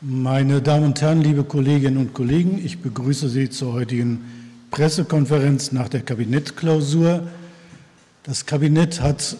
[0.00, 4.20] Meine Damen und Herren, liebe Kolleginnen und Kollegen, ich begrüße Sie zur heutigen
[4.70, 7.26] Pressekonferenz nach der Kabinettklausur.
[8.22, 9.36] Das Kabinett hat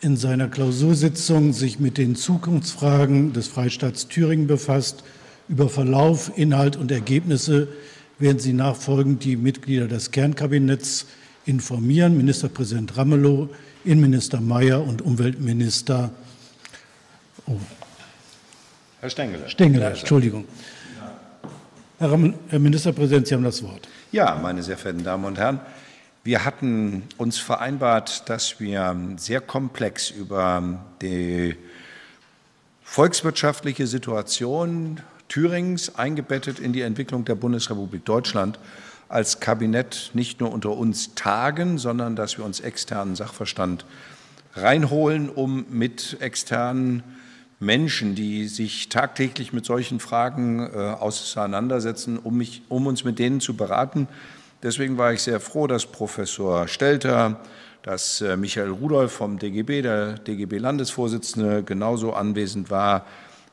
[0.00, 5.04] in seiner Klausursitzung sich mit den Zukunftsfragen des Freistaats Thüringen befasst.
[5.46, 7.68] Über Verlauf, Inhalt und Ergebnisse
[8.18, 11.04] werden Sie nachfolgend die Mitglieder des Kernkabinetts
[11.44, 12.16] informieren.
[12.16, 13.50] Ministerpräsident Ramelow,
[13.84, 16.12] Innenminister Mayer und Umweltminister
[17.46, 17.58] oh.
[19.02, 19.50] Herr Stengele.
[19.50, 20.44] Stengele, Entschuldigung.
[21.98, 22.16] Herr,
[22.50, 23.88] Herr Ministerpräsident, Sie haben das Wort.
[24.12, 25.58] Ja, meine sehr verehrten Damen und Herren,
[26.22, 31.56] wir hatten uns vereinbart, dass wir sehr komplex über die
[32.84, 38.60] volkswirtschaftliche Situation Thürings eingebettet in die Entwicklung der Bundesrepublik Deutschland
[39.08, 43.84] als Kabinett nicht nur unter uns tagen, sondern dass wir uns externen Sachverstand
[44.54, 47.02] reinholen, um mit externen
[47.62, 53.40] Menschen, die sich tagtäglich mit solchen Fragen äh, auseinandersetzen, um, mich, um uns mit denen
[53.40, 54.08] zu beraten.
[54.62, 57.40] Deswegen war ich sehr froh, dass Professor Stelter,
[57.82, 63.06] dass äh, Michael Rudolph vom DGB, der DGB-Landesvorsitzende, genauso anwesend war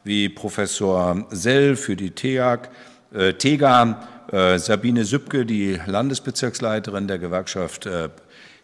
[0.04, 2.70] wie Professor Sell für die TEAG,
[3.14, 8.10] äh, TEGA, äh, Sabine Sübke, die Landesbezirksleiterin der Gewerkschaft äh,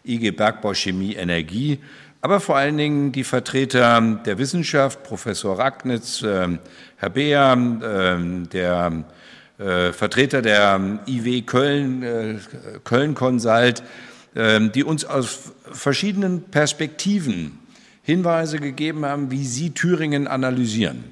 [0.04, 1.78] IG Bergbau Chemie Energie,
[2.20, 6.58] aber vor allen Dingen die Vertreter der Wissenschaft, Professor Ragnitz, äh,
[6.96, 9.04] Herr Beer, äh, der
[9.58, 12.36] äh, Vertreter der IW Köln, äh,
[12.84, 13.82] Köln Consult,
[14.38, 17.58] die uns aus verschiedenen Perspektiven
[18.02, 21.04] Hinweise gegeben haben, wie sie Thüringen analysieren.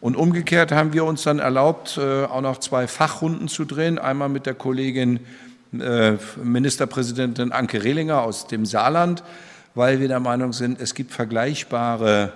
[0.00, 3.98] Und umgekehrt haben wir uns dann erlaubt, äh, auch noch zwei Fachrunden zu drehen.
[3.98, 5.20] Einmal mit der Kollegin
[6.42, 9.22] Ministerpräsidentin Anke Rehlinger aus dem Saarland,
[9.74, 12.32] weil wir der Meinung sind, es gibt vergleichbare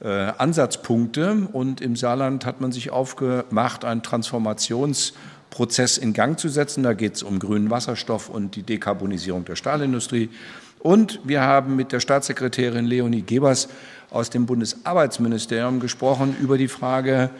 [0.00, 1.48] äh, Ansatzpunkte.
[1.52, 6.82] Und im Saarland hat man sich aufgemacht, einen Transformationsprozess in Gang zu setzen.
[6.82, 10.30] Da geht es um grünen Wasserstoff und die Dekarbonisierung der Stahlindustrie.
[10.80, 13.68] Und wir haben mit der Staatssekretärin Leonie Gebers
[14.10, 17.30] aus dem Bundesarbeitsministerium gesprochen über die Frage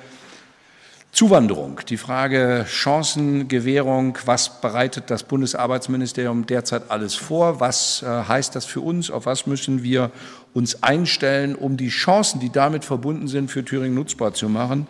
[1.15, 8.65] Zuwanderung, die Frage Chancengewährung, was bereitet das Bundesarbeitsministerium derzeit alles vor, was äh, heißt das
[8.65, 10.11] für uns, auf was müssen wir
[10.55, 14.89] uns einstellen, um die Chancen, die damit verbunden sind, für Thüringen nutzbar zu machen.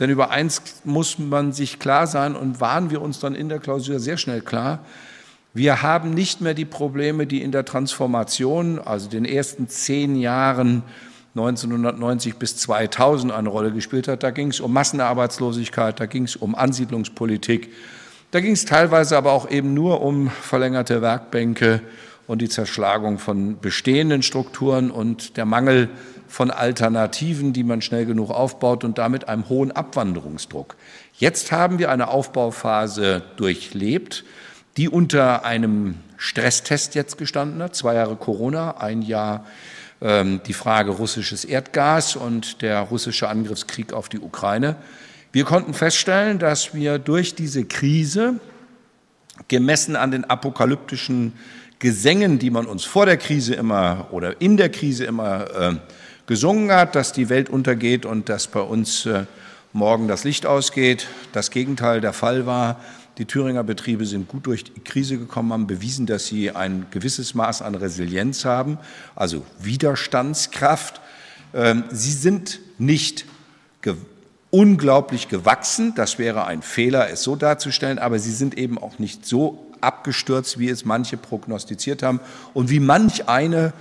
[0.00, 3.58] Denn über eins muss man sich klar sein und waren wir uns dann in der
[3.58, 4.78] Klausur sehr schnell klar,
[5.52, 10.82] wir haben nicht mehr die Probleme, die in der Transformation, also den ersten zehn Jahren
[11.36, 14.22] 1990 bis 2000 eine Rolle gespielt hat.
[14.22, 17.72] Da ging es um Massenarbeitslosigkeit, da ging es um Ansiedlungspolitik,
[18.30, 21.82] da ging es teilweise aber auch eben nur um verlängerte Werkbänke
[22.26, 25.90] und die Zerschlagung von bestehenden Strukturen und der Mangel
[26.26, 30.76] von Alternativen, die man schnell genug aufbaut und damit einem hohen Abwanderungsdruck.
[31.18, 34.24] Jetzt haben wir eine Aufbauphase durchlebt,
[34.76, 37.76] die unter einem Stresstest jetzt gestanden hat.
[37.76, 44.10] Zwei Jahre Corona, ein Jahr ähm, die Frage russisches Erdgas und der russische Angriffskrieg auf
[44.10, 44.76] die Ukraine.
[45.32, 48.38] Wir konnten feststellen, dass wir durch diese Krise,
[49.48, 51.32] gemessen an den apokalyptischen
[51.78, 55.74] Gesängen, die man uns vor der Krise immer oder in der Krise immer äh,
[56.26, 59.24] gesungen hat, dass die Welt untergeht und dass bei uns äh,
[59.72, 62.80] morgen das Licht ausgeht, das Gegenteil der Fall war.
[63.18, 67.34] Die Thüringer Betriebe sind gut durch die Krise gekommen, haben bewiesen, dass sie ein gewisses
[67.34, 68.78] Maß an Resilienz haben,
[69.14, 71.00] also Widerstandskraft.
[71.54, 73.24] Ähm, sie sind nicht
[73.80, 73.94] ge
[74.50, 79.26] unglaublich gewachsen, das wäre ein Fehler, es so darzustellen, aber sie sind eben auch nicht
[79.26, 82.20] so abgestürzt, wie es manche prognostiziert haben
[82.54, 83.72] und wie manch eine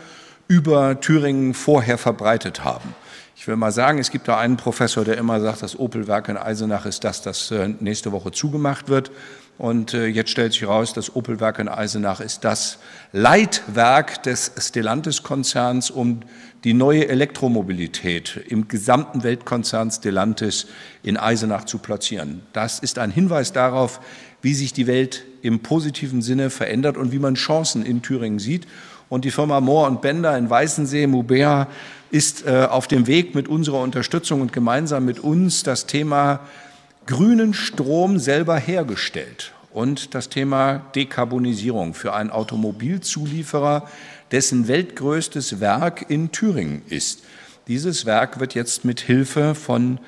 [0.47, 2.94] über Thüringen vorher verbreitet haben.
[3.38, 6.38] Ich will mal sagen, es gibt da einen Professor, der immer sagt, das Opelwerk in
[6.38, 9.12] Eisenach ist das, das äh, nächste Woche zugemacht wird.
[9.57, 12.79] Und äh, jetzt stellt sich heraus, das Opelwerk in Eisenach ist das
[13.12, 16.22] Leitwerk des Stellantis-Konzerns, um
[16.63, 20.67] die neue Elektromobilität im gesamten Weltkonzern Stellantis
[21.03, 22.41] in Eisenach zu platzieren.
[22.53, 23.99] Das ist ein Hinweis darauf,
[24.41, 28.66] wie sich die Welt im positiven Sinne verändert und wie man Chancen in Thüringen sieht.
[29.08, 31.67] Und die Firma Mohr und Bender in Weißensee, Mubea,
[32.11, 36.41] ist äh, auf dem Weg mit unserer Unterstützung und gemeinsam mit uns das Thema
[37.05, 43.87] grünen Strom selber hergestellt und das Thema Dekarbonisierung für einen Automobilzulieferer,
[44.31, 47.23] dessen weltgrößtes Werk in Thüringen ist.
[47.67, 49.99] Dieses Werk wird jetzt mit Hilfe von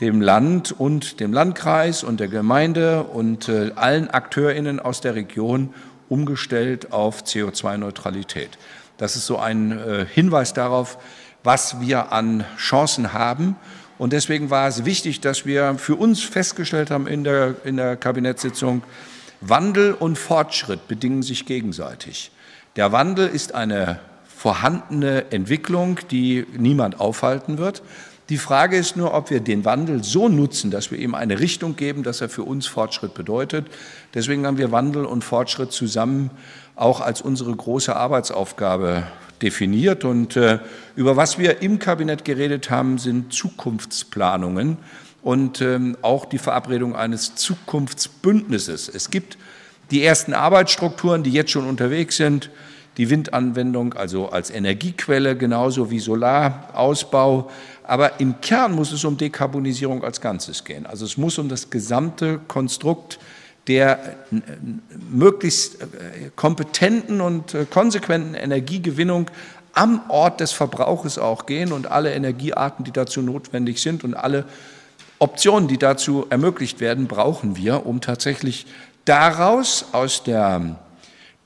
[0.00, 5.72] dem Land und dem Landkreis und der Gemeinde und äh, allen Akteurinnen aus der Region
[6.08, 8.58] umgestellt auf CO2-Neutralität.
[8.98, 10.98] Das ist so ein äh, Hinweis darauf,
[11.44, 13.54] was wir an Chancen haben.
[13.98, 17.96] Und deswegen war es wichtig, dass wir für uns festgestellt haben in der, in der
[17.96, 18.82] Kabinettssitzung,
[19.40, 22.32] Wandel und Fortschritt bedingen sich gegenseitig.
[22.76, 27.82] Der Wandel ist eine vorhandene Entwicklung, die niemand aufhalten wird.
[28.30, 31.76] Die Frage ist nur, ob wir den Wandel so nutzen, dass wir ihm eine Richtung
[31.76, 33.66] geben, dass er für uns Fortschritt bedeutet.
[34.14, 36.30] Deswegen haben wir Wandel und Fortschritt zusammen
[36.76, 39.04] auch als unsere große Arbeitsaufgabe
[39.42, 40.04] definiert.
[40.04, 40.58] Und äh,
[40.96, 44.78] über was wir im Kabinett geredet haben, sind Zukunftsplanungen
[45.22, 48.88] und ähm, auch die Verabredung eines Zukunftsbündnisses.
[48.88, 49.38] Es gibt
[49.90, 52.50] die ersten Arbeitsstrukturen, die jetzt schon unterwegs sind
[52.96, 57.50] die Windanwendung, also als Energiequelle, genauso wie Solarausbau.
[57.82, 60.86] Aber im Kern muss es um Dekarbonisierung als Ganzes gehen.
[60.86, 63.18] Also es muss um das gesamte Konstrukt
[63.66, 64.16] der
[65.10, 65.86] möglichst äh,
[66.36, 69.30] kompetenten und äh, konsequenten Energiegewinnung
[69.72, 74.44] am Ort des Verbrauches auch gehen und alle Energiearten, die dazu notwendig sind und alle
[75.18, 78.66] Optionen, die dazu ermöglicht werden, brauchen wir, um tatsächlich
[79.04, 80.76] daraus aus der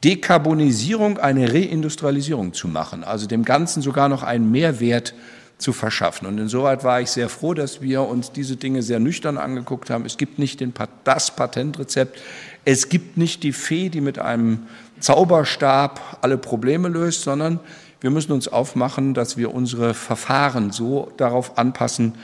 [0.05, 5.38] Dekarbonisierung eine Reindustrialisierung zu machen, also dem Ganzen sogar noch einen Mehrwert zu
[5.73, 6.27] verschaffen.
[6.27, 10.07] Und insoweit war ich sehr froh, dass wir uns diese Dinge sehr nüchtern angeguckt haben.
[10.07, 10.73] Es gibt nicht den,
[11.05, 12.21] das Patentrezept,
[12.65, 14.67] es gibt nicht die Fee, die mit einem
[15.01, 17.61] Zauberstab alle Probleme löst, sondern
[18.01, 22.15] wir müssen uns aufmachen, dass wir unsere Verfahren so darauf anpassen,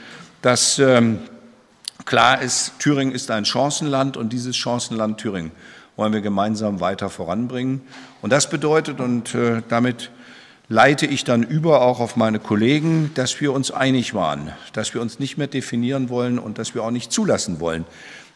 [0.41, 1.19] dass ähm,
[2.05, 5.51] klar ist, Thüringen ist ein Chancenland und dieses Chancenland Thüringen
[5.97, 7.81] wollen wir gemeinsam weiter voranbringen.
[8.21, 10.11] Und das bedeutet, und äh, damit
[10.67, 15.01] leite ich dann über auch auf meine Kollegen, dass wir uns einig waren, dass wir
[15.01, 17.85] uns nicht mehr definieren wollen und dass wir auch nicht zulassen wollen,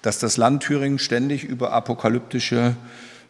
[0.02, 2.76] dass das Land Thüringen ständig über apokalyptische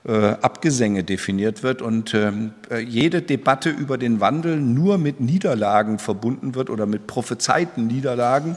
[0.07, 0.11] äh,
[0.41, 6.55] Abgesänge definiert wird und ähm, äh, jede Debatte über den Wandel nur mit Niederlagen verbunden
[6.55, 8.55] wird oder mit prophezeiten Niederlagen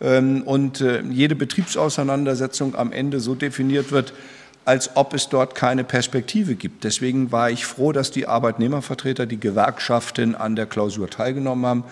[0.00, 4.12] ähm, und äh, jede Betriebsauseinandersetzung am Ende so definiert wird,
[4.66, 6.82] als ob es dort keine Perspektive gibt.
[6.82, 11.84] Deswegen war ich froh, dass die Arbeitnehmervertreter, die Gewerkschaften an der Klausur teilgenommen haben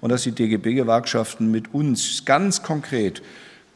[0.00, 3.22] und dass die DGB-Gewerkschaften mit uns ganz konkret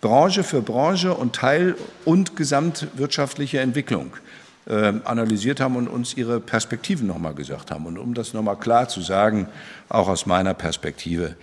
[0.01, 1.77] Branche für Branche und Teil-
[2.07, 4.13] und gesamtwirtschaftliche Entwicklung
[4.67, 7.85] äh, analysiert haben und uns ihre Perspektiven nochmal gesagt haben.
[7.85, 9.49] Und um das nochmal klar zu sagen,
[9.91, 11.37] auch aus meiner Perspektive,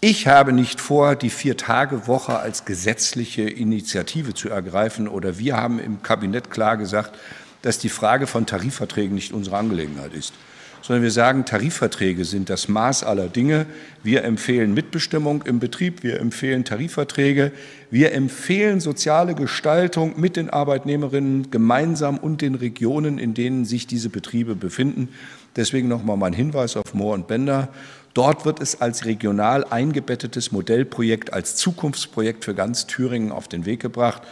[0.00, 6.02] ich habe nicht vor, die Vier-Tage-Woche als gesetzliche Initiative zu ergreifen oder wir haben im
[6.02, 7.18] Kabinett klar gesagt,
[7.60, 10.32] dass die Frage von Tarifverträgen nicht unsere Angelegenheit ist,
[10.80, 13.66] sondern wir sagen, Tarifverträge sind das Maß aller Dinge.
[14.02, 17.52] Wir empfehlen Mitbestimmung im Betrieb, wir empfehlen Tarifverträge,
[17.90, 24.08] wir empfehlen soziale Gestaltung mit den Arbeitnehmerinnen gemeinsam und den Regionen, in denen sich diese
[24.08, 25.10] Betriebe befinden.
[25.56, 27.68] Deswegen nochmal mein Hinweis auf Mohr und Bender.
[28.14, 33.80] Dort wird es als regional eingebettetes Modellprojekt, als Zukunftsprojekt für ganz Thüringen auf den Weg
[33.80, 34.22] gebracht.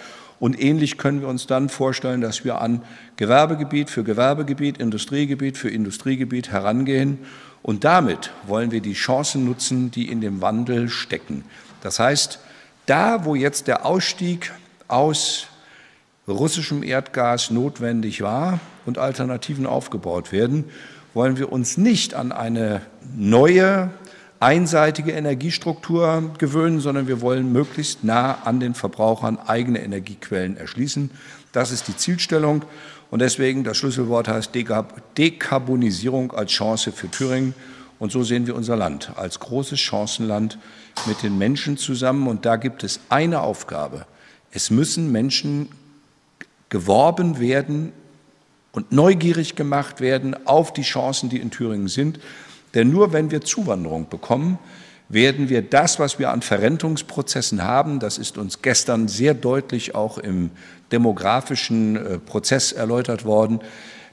[0.41, 2.83] Und ähnlich können wir uns dann vorstellen, dass wir an
[3.17, 7.19] Gewerbegebiet für Gewerbegebiet, Industriegebiet für Industriegebiet herangehen.
[7.63, 11.45] Und damit wollen wir die Chancen nutzen, die in dem Wandel stecken.
[11.81, 12.41] Das heißt,
[12.87, 14.53] da, wo jetzt der Ausstieg
[14.87, 15.47] aus
[16.27, 20.65] russischem Erdgas notwendig war und Alternativen aufgebaut werden,
[21.19, 22.81] wollen wir uns nicht an eine
[23.17, 23.91] neue,
[24.39, 31.11] einseitige Energiestruktur gewöhnen, sondern wir wollen möglichst nah an den Verbrauchern eigene Energiequellen erschließen.
[31.51, 32.65] Das ist die Zielstellung.
[33.11, 34.53] Und deswegen das Schlüsselwort heißt
[35.19, 37.53] Dekarbonisierung als Chance für Thüringen.
[37.99, 40.57] Und so sehen wir unser Land als großes Chancenland
[41.07, 42.29] mit den Menschen zusammen.
[42.29, 44.07] Und da gibt es eine Aufgabe.
[44.53, 45.69] Es müssen Menschen
[46.69, 47.93] geworben werden
[48.73, 52.21] und neugierig gemacht werden auf die Chancen, die in Thüringen sind.
[52.75, 54.59] Denn nur wenn wir Zuwanderung bekommen,
[55.09, 60.19] werden wir das, was wir an Verrentungsprozessen haben, das ist uns gestern sehr deutlich auch
[60.19, 60.51] im
[60.93, 63.61] demografischen äh, Prozess erläutert worden,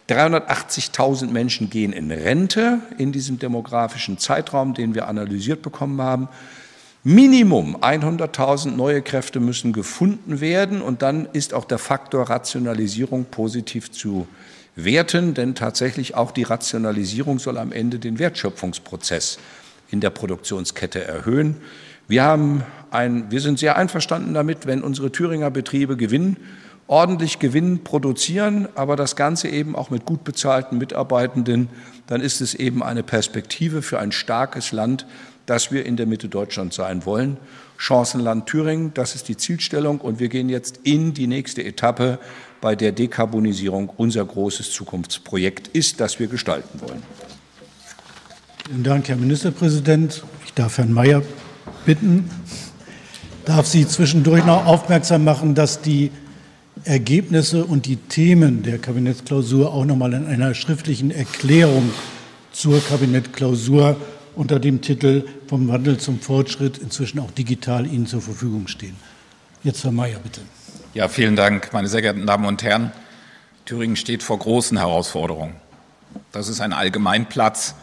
[0.09, 6.29] 380.000 Menschen gehen in Rente in diesem demografischen Zeitraum, den wir analysiert bekommen haben.
[7.03, 13.91] Minimum 100.000 neue Kräfte müssen gefunden werden und dann ist auch der Faktor Rationalisierung positiv
[13.91, 14.27] zu
[14.75, 19.39] werten, denn tatsächlich auch die Rationalisierung soll am Ende den Wertschöpfungsprozess
[19.89, 21.57] in der Produktionskette erhöhen.
[22.07, 26.37] Wir, haben ein, wir sind sehr einverstanden damit, wenn unsere Thüringer Betriebe Gewinn,
[26.87, 31.69] ordentlich Gewinn produzieren, aber das Ganze eben auch mit gut bezahlten Mitarbeitenden,
[32.07, 35.07] dann ist es eben eine Perspektive für ein starkes Land,
[35.45, 37.37] dass wir in der Mitte Deutschlands sein wollen.
[37.77, 42.19] Chancenland Thüringen, das ist die Zielstellung und wir gehen jetzt in die nächste Etappe,
[42.65, 47.03] bei der Dekarbonisierung unser großes Zukunftsprojekt ist, das wir gestalten wollen.
[48.65, 50.23] Vielen Dank, Herr Ministerpräsident.
[50.47, 51.21] Ich darf Herrn Mayer
[51.85, 52.27] bitten,
[53.45, 56.09] darf Sie zwischendurch noch aufmerksam machen, dass die
[56.85, 61.91] Ergebnisse und die Themen der Kabinettsklausur auch noch mal in einer schriftlichen Erklärung
[62.51, 63.95] zur Kabinettsklausur
[64.33, 68.95] unter dem Titel Vom Wandel zum Fortschritt inzwischen auch digital Ihnen zur Verfügung stehen.
[69.63, 70.41] Jetzt Herr Mayer, bitte.
[70.95, 72.93] Ja, vielen Dank, meine sehr geehrten Damen und Herren.
[73.65, 75.57] Thüringen steht vor großen Herausforderungen.
[76.31, 77.75] Das ist ein Allgemeinplatz.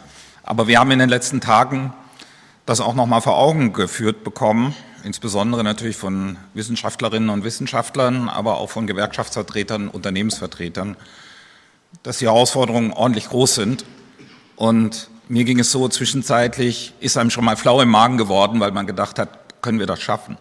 [0.43, 1.93] Aber wir haben in den letzten Tagen
[2.65, 8.57] das auch noch mal vor Augen geführt bekommen, insbesondere natürlich von Wissenschaftlerinnen und Wissenschaftlern, aber
[8.57, 10.97] auch von Gewerkschaftsvertretern, Unternehmensvertretern,
[12.03, 13.85] dass die Herausforderungen ordentlich groß sind.
[14.57, 18.71] Und mir ging es so, zwischenzeitlich ist einem schon mal flau im Magen geworden, weil
[18.71, 20.39] man gedacht hat, können wir das schaffen?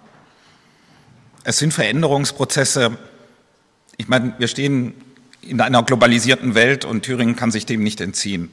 [1.43, 2.98] Es sind Veränderungsprozesse.
[3.98, 4.93] Ich meine, wir stehen
[5.41, 8.51] in einer globalisierten Welt und Thüringen kann sich dem nicht entziehen.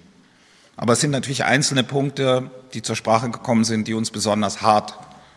[0.77, 4.95] Aber es sind natürlich einzelne Punkte, die zur Sprache gekommen sind, die uns besonders hart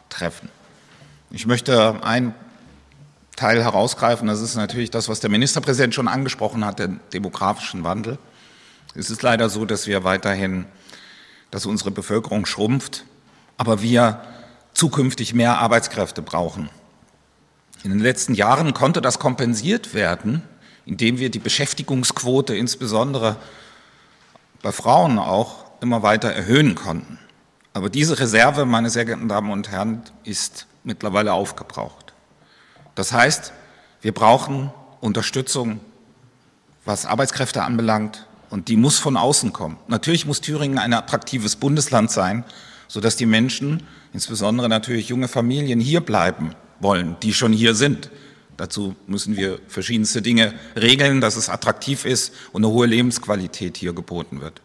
[0.09, 0.49] treffen.
[1.29, 2.33] Ich möchte einen
[3.35, 8.17] Teil herausgreifen, das ist natürlich das, was der Ministerpräsident schon angesprochen hat, den demografischen Wandel.
[8.95, 10.65] Es ist leider so, dass wir weiterhin,
[11.49, 13.05] dass unsere Bevölkerung schrumpft,
[13.57, 14.21] aber wir
[14.73, 16.69] zukünftig mehr Arbeitskräfte brauchen.
[17.83, 20.43] In den letzten Jahren konnte das kompensiert werden,
[20.85, 23.37] indem wir die Beschäftigungsquote insbesondere
[24.61, 27.17] bei Frauen auch immer weiter erhöhen konnten.
[27.73, 32.13] Aber diese Reserve, meine sehr geehrten Damen und Herren, ist mittlerweile aufgebraucht.
[32.93, 33.53] Das heißt,
[34.01, 35.79] wir brauchen Unterstützung,
[36.85, 39.77] was Arbeitskräfte anbelangt, und die muss von außen kommen.
[39.87, 42.43] Natürlich muss Thüringen ein attraktives Bundesland sein,
[42.89, 48.09] sodass die Menschen, insbesondere natürlich junge Familien, hier bleiben wollen, die schon hier sind.
[48.57, 53.93] Dazu müssen wir verschiedenste Dinge regeln, dass es attraktiv ist und eine hohe Lebensqualität hier
[53.93, 54.61] geboten wird.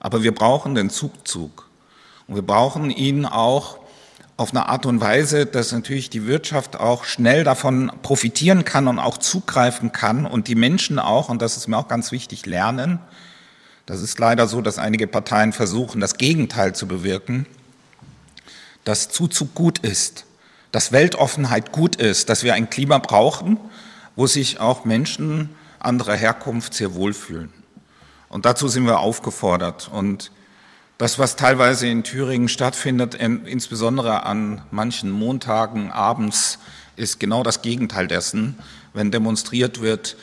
[0.00, 1.68] Aber wir brauchen den Zugzug.
[2.26, 3.78] Und wir brauchen ihn auch
[4.36, 8.98] auf eine Art und Weise, dass natürlich die Wirtschaft auch schnell davon profitieren kann und
[8.98, 12.98] auch zugreifen kann und die Menschen auch, und das ist mir auch ganz wichtig, lernen.
[13.84, 17.46] Das ist leider so, dass einige Parteien versuchen, das Gegenteil zu bewirken,
[18.84, 20.24] dass Zuzug gut ist
[20.72, 23.58] dass Weltoffenheit gut ist, dass wir ein Klima brauchen,
[24.16, 27.52] wo sich auch Menschen anderer Herkunft sehr wohlfühlen.
[28.28, 29.90] Und dazu sind wir aufgefordert.
[29.92, 30.30] Und
[30.98, 36.58] das, was teilweise in Thüringen stattfindet, insbesondere an manchen Montagen abends,
[36.96, 38.58] ist genau das Gegenteil dessen,
[38.92, 40.16] wenn demonstriert wird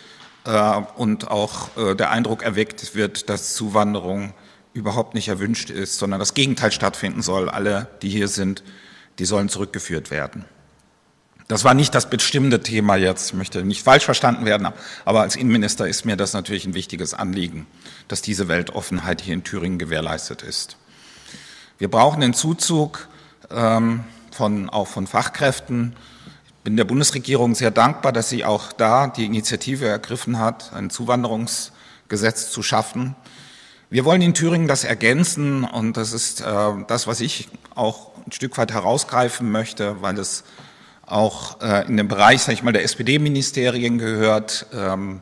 [0.45, 4.33] äh, und auch äh, der Eindruck erweckt wird, dass Zuwanderung
[4.73, 7.49] überhaupt nicht erwünscht ist, sondern das Gegenteil stattfinden soll.
[7.49, 8.63] Alle, die hier sind,
[9.19, 10.45] die sollen zurückgeführt werden.
[11.47, 14.67] Das war nicht das bestimmte Thema jetzt, möchte nicht falsch verstanden werden,
[15.05, 17.67] aber als Innenminister ist mir das natürlich ein wichtiges Anliegen,
[18.09, 20.75] dass diese Weltoffenheit hier in Thüringen gewährleistet ist.
[21.77, 23.07] Wir brauchen den Zuzug
[23.49, 25.95] ähm, von, auch von Fachkräften.
[26.47, 30.89] Ich bin der Bundesregierung sehr dankbar, dass sie auch da die Initiative ergriffen hat, ein
[30.89, 33.15] Zuwanderungsgesetz zu schaffen.
[33.89, 36.45] Wir wollen in Thüringen das ergänzen und das ist äh,
[36.87, 40.43] das, was ich auch ein Stück weit herausgreifen möchte, weil es
[41.05, 45.21] auch äh, in den Bereich, sag ich mal, der SPD-Ministerien gehört, ähm,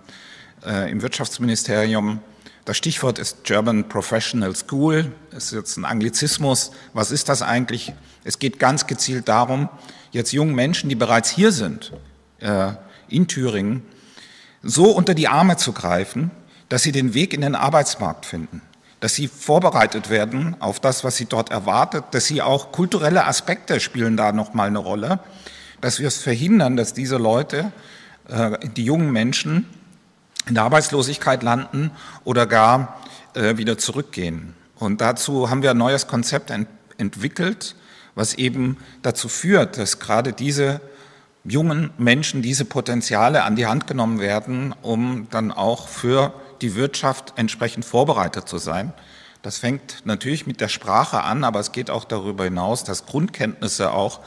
[0.66, 2.22] äh, im Wirtschaftsministerium.
[2.66, 5.12] Das Stichwort ist German Professional School.
[5.30, 6.72] Es ist jetzt ein Anglizismus.
[6.94, 7.94] Was ist das eigentlich?
[8.24, 9.70] Es geht ganz gezielt darum,
[10.10, 11.94] jetzt jungen Menschen, die bereits hier sind,
[12.40, 12.72] äh,
[13.10, 13.84] in Thüringen,
[14.64, 16.32] so unter die Arme zu greifen,
[16.70, 18.62] dass sie den Weg in den Arbeitsmarkt finden,
[19.00, 23.80] dass sie vorbereitet werden auf das, was sie dort erwartet, dass sie auch kulturelle Aspekte
[23.80, 25.20] spielen da nochmal eine Rolle,
[25.82, 27.72] dass wir es verhindern, dass diese Leute,
[28.28, 29.68] äh, die jungen Menschen,
[30.48, 31.92] in der Arbeitslosigkeit landen
[32.24, 33.02] oder gar
[33.34, 34.54] äh, wieder zurückgehen.
[34.76, 36.52] Und dazu haben wir ein neues Konzept
[36.98, 37.76] entwickelt,
[38.14, 40.82] was eben dazu führt, dass gerade diese
[41.44, 46.34] jungen Menschen diese Potenziale an die Hand genommen werden, um dann auch für
[46.66, 48.92] die Wirtschaft entsprechend vorbereitet zu sein.
[49.44, 53.92] Das fängt natürlich mit der Sprache an, aber es geht auch darüber hinaus, dass Grundkenntnisse
[53.92, 54.22] auch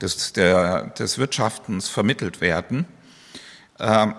[0.00, 2.86] des, der, des Wirtschaftens vermittelt werden.
[3.78, 4.14] Ähm,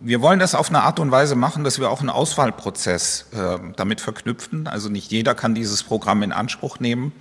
[0.00, 3.58] wir wollen das auf eine Art und Weise machen, dass wir auch einen Auswahlprozess äh,
[3.76, 4.66] damit verknüpfen.
[4.66, 7.12] Also nicht jeder kann dieses Programm in Anspruch nehmen.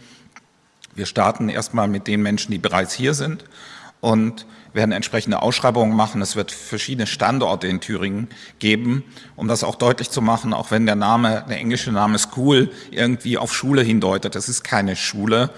[0.96, 3.46] Wir starten erstmal mit den Menschen, die bereits hier sind
[4.00, 6.22] und werden entsprechende Ausschreibungen machen.
[6.22, 9.04] Es wird verschiedene Standorte in Thüringen geben,
[9.36, 13.38] um das auch deutlich zu machen, auch wenn der Name, der englische Name School irgendwie
[13.38, 14.36] auf Schule hindeutet.
[14.36, 15.50] Das ist keine Schule.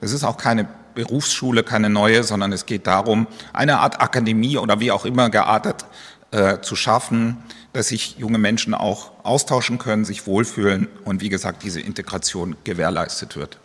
[0.00, 4.80] Es ist auch keine Berufsschule, keine neue, sondern es geht darum, eine Art Akademie oder
[4.80, 5.86] wie auch immer geartet
[6.30, 7.38] äh, zu schaffen,
[7.72, 13.36] dass sich junge Menschen auch austauschen können, sich wohlfühlen und wie gesagt diese Integration gewährleistet
[13.36, 13.58] wird.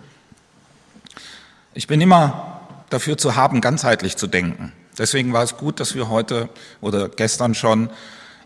[1.74, 4.72] Ich bin immer dafür zu haben, ganzheitlich zu denken.
[4.98, 6.50] Deswegen war es gut, dass wir heute
[6.82, 7.89] oder gestern schon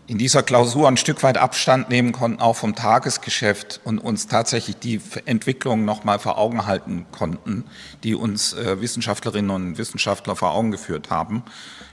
[0.08, 4.76] in dieser Klausur ein Stück weit Abstand nehmen konnten, auch vom Tagesgeschäft und uns tatsächlich
[4.76, 7.64] die Entwicklung nochmal vor Augen halten konnten,
[8.02, 11.44] die uns äh, Wissenschaftlerinnen und Wissenschaftler vor Augen geführt haben.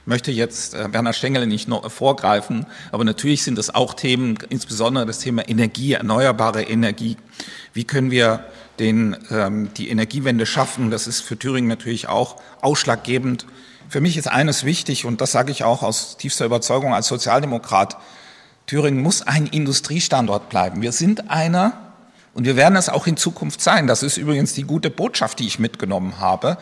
[0.02, 4.38] Ich möchte jetzt äh, Werner Stengel nicht noch vorgreifen, aber natürlich sind es auch Themen,
[4.48, 7.16] insbesondere das Thema Energie, erneuerbare Energie.
[7.74, 8.44] Wie können wir
[8.80, 10.90] den, ähm, die Energiewende schaffen?
[10.90, 13.46] Das ist für Thüringen natürlich auch ausschlaggebend
[13.90, 17.96] für mich ist eines wichtig und das sage ich auch aus tiefster Überzeugung als Sozialdemokrat.
[18.66, 20.80] Thüringen muss ein Industriestandort bleiben.
[20.80, 21.72] Wir sind einer
[22.32, 23.88] und wir werden es auch in Zukunft sein.
[23.88, 26.56] Das ist übrigens die gute Botschaft, die ich mitgenommen habe.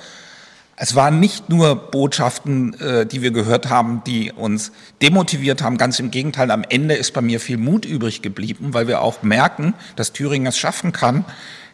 [0.75, 5.77] Es waren nicht nur Botschaften, äh, die wir gehört haben, die uns demotiviert haben.
[5.77, 9.23] Ganz im Gegenteil, am Ende ist bei mir viel Mut übrig geblieben, weil wir auch
[9.23, 11.27] merken, dass Thüringen es schaffen kann,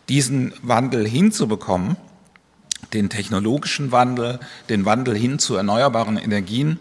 [0.09, 1.97] diesen Wandel hinzubekommen
[2.93, 6.79] den technologischen Wandel, den Wandel hin zu erneuerbaren Energien.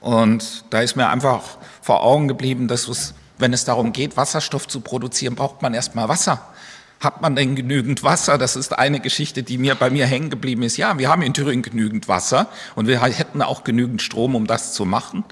[0.00, 1.42] Und da ist mir einfach
[1.82, 6.08] vor Augen geblieben, dass es, wenn es darum geht, Wasserstoff zu produzieren, braucht man erstmal
[6.08, 6.40] Wasser.
[7.00, 8.36] Hat man denn genügend Wasser?
[8.36, 10.76] Das ist eine Geschichte, die mir bei mir hängen geblieben ist.
[10.76, 14.74] Ja, wir haben in Thüringen genügend Wasser und wir hätten auch genügend Strom, um das
[14.74, 15.24] zu machen.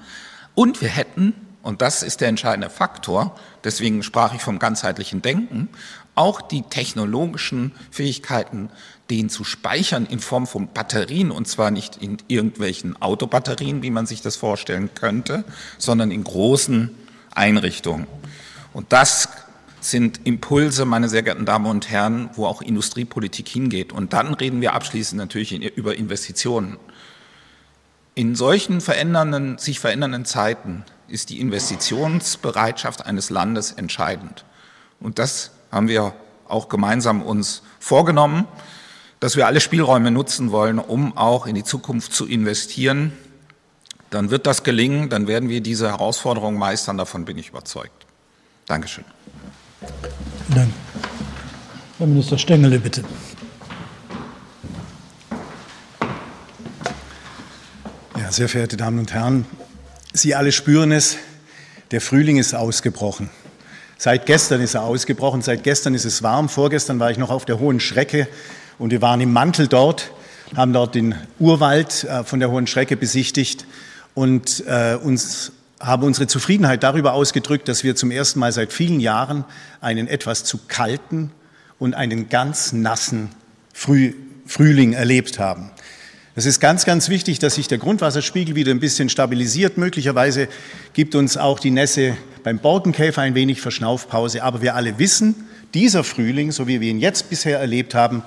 [0.55, 5.69] Und wir hätten, und das ist der entscheidende Faktor, deswegen sprach ich vom ganzheitlichen Denken,
[6.15, 8.71] auch die technologischen Fähigkeiten,
[9.11, 14.07] den zu speichern in Form von Batterien, und zwar nicht in irgendwelchen Autobatterien, wie man
[14.07, 15.45] sich das vorstellen könnte,
[15.79, 16.95] sondern in großen
[17.35, 18.07] Einrichtungen.
[18.73, 19.29] Und das
[19.81, 23.93] sind Impulse, meine sehr geehrten Damen und Herren, wo auch Industriepolitik hingeht.
[23.93, 26.77] Und dann reden wir abschließend natürlich über Investitionen.
[28.15, 34.45] In solchen verändernden, sich verändernden Zeiten ist die Investitionsbereitschaft eines Landes entscheidend.
[35.01, 36.15] Und das haben wir
[36.49, 38.47] auch gemeinsam uns vorgenommen
[39.21, 43.13] dass wir alle Spielräume nutzen wollen, um auch in die Zukunft zu investieren,
[44.11, 48.07] dann wird das gelingen, dann werden wir diese Herausforderung meistern, davon bin ich überzeugt.
[48.67, 49.05] Dankeschön.
[50.47, 50.73] Vielen Dank.
[51.99, 53.05] Herr Minister Stengele, bitte.
[58.17, 59.47] Ja, sehr verehrte Damen und Herren,
[60.13, 61.17] Sie alle spüren es,
[61.91, 63.31] der Frühling ist ausgebrochen.
[63.99, 67.45] Seit gestern ist er ausgebrochen, seit gestern ist es warm, vorgestern war ich noch auf
[67.45, 68.29] der Hohen Schrecke
[68.79, 70.11] und wir waren im Mantel dort,
[70.57, 73.67] haben dort den Urwald äh, von der Hohen Schrecke besichtigt
[74.15, 79.01] und äh, uns haben unsere Zufriedenheit darüber ausgedrückt, dass wir zum ersten Mal seit vielen
[79.01, 79.45] Jahren
[79.81, 81.31] einen etwas zu kalten
[81.79, 83.31] und einen ganz nassen
[83.73, 84.15] Früh
[84.47, 85.71] Frühling erlebt haben.
[86.35, 89.77] Es ist ganz, ganz wichtig, dass sich der Grundwasserspiegel wieder ein bisschen stabilisiert.
[89.77, 90.49] Möglicherweise
[90.95, 94.43] gibt uns auch die Nässe beim Borkenkäfer ein wenig Verschnaufpause.
[94.43, 95.35] Aber wir alle wissen,
[95.75, 98.23] dieser Frühling, so wie wir ihn jetzt bisher erlebt haben,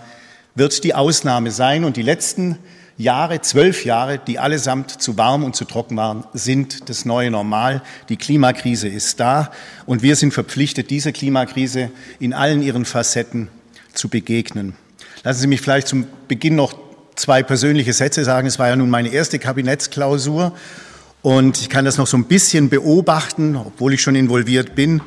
[0.55, 1.83] wird die Ausnahme sein.
[1.83, 2.57] Und die letzten
[2.97, 7.81] Jahre, zwölf Jahre, die allesamt zu warm und zu trocken waren, sind das neue Normal.
[8.09, 9.51] Die Klimakrise ist da
[9.85, 13.49] und wir sind verpflichtet, dieser Klimakrise in allen ihren Facetten
[13.93, 14.75] zu begegnen.
[15.23, 16.73] Lassen Sie mich vielleicht zum Beginn noch
[17.15, 18.47] zwei persönliche Sätze sagen.
[18.47, 20.53] Es war ja nun meine erste Kabinettsklausur
[21.21, 25.01] und ich kann das noch so ein bisschen beobachten, obwohl ich schon involviert bin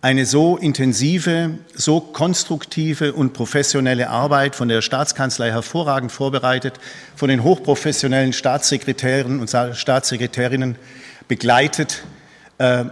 [0.00, 6.74] eine so intensive, so konstruktive und professionelle Arbeit von der Staatskanzlei hervorragend vorbereitet,
[7.16, 10.76] von den hochprofessionellen Staatssekretären und Staatssekretärinnen
[11.26, 12.04] begleitet,
[12.58, 12.84] äh,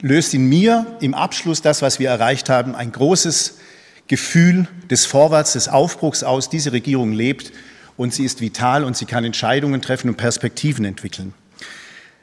[0.00, 3.58] löst in mir im Abschluss das, was wir erreicht haben, ein großes
[4.06, 6.48] Gefühl des Vorwärts, des Aufbruchs aus.
[6.48, 7.52] Diese Regierung lebt
[7.96, 11.34] und sie ist vital und sie kann Entscheidungen treffen und Perspektiven entwickeln.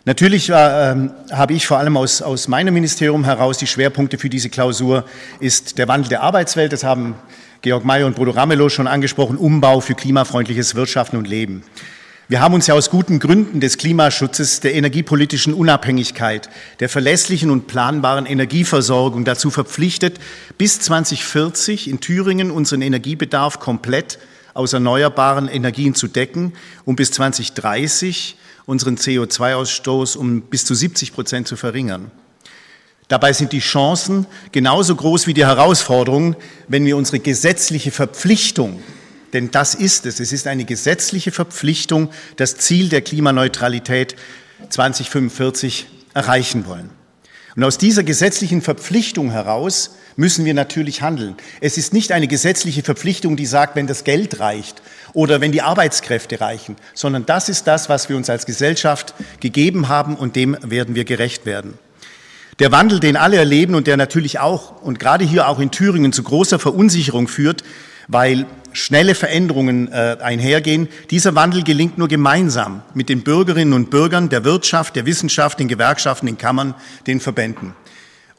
[0.06, 4.50] Natürlich äh, habe ich vor allem aus, aus meinem Ministerium heraus die Schwerpunkte für diese
[4.50, 5.06] Klausur
[5.40, 6.74] ist der Wandel der Arbeitswelt.
[6.74, 7.16] Das haben
[7.62, 9.38] Georg Mayer und Bodo Ramelow schon angesprochen.
[9.38, 11.64] Umbau für klimafreundliches Wirtschaften und Leben.
[12.28, 16.50] Wir haben uns ja aus guten Gründen des Klimaschutzes, der energiepolitischen Unabhängigkeit,
[16.82, 20.20] der verlässlichen und planbaren Energieversorgung dazu verpflichtet,
[20.58, 24.20] bis 2040 in Thüringen unseren Energiebedarf komplett
[24.54, 28.36] aus erneuerbaren Energien zu decken und bis 2030
[28.66, 32.12] unseren CO2-Ausstoß um bis zu 70 Prozent zu verringern.
[33.08, 36.36] Dabei sind die Chancen genauso groß wie die Herausforderungen,
[36.68, 38.82] wenn wir unsere gesetzliche Verpflichtung,
[39.34, 44.16] denn das ist es, es ist eine gesetzliche Verpflichtung, das Ziel der Klimaneutralität
[44.70, 46.90] 2045 erreichen wollen.
[47.56, 51.36] Und aus dieser gesetzlichen Verpflichtung heraus müssen wir natürlich handeln.
[51.62, 54.82] Es ist nicht eine gesetzliche Verpflichtung, die sagt, wenn das Geld reicht
[55.14, 59.88] oder wenn die Arbeitskräfte reichen, sondern das ist das, was wir uns als Gesellschaft gegeben
[59.88, 61.78] haben und dem werden wir gerecht werden.
[62.60, 66.14] Der Wandel, den alle erleben und der natürlich auch und gerade hier auch in Thüringen
[66.14, 67.64] zu großer Verunsicherung führt,
[68.08, 70.88] weil schnelle Veränderungen äh, einhergehen.
[71.10, 75.68] Dieser Wandel gelingt nur gemeinsam mit den Bürgerinnen und Bürgern, der Wirtschaft, der Wissenschaft, den
[75.68, 76.76] Gewerkschaften, den Kammern,
[77.08, 77.74] den Verbänden.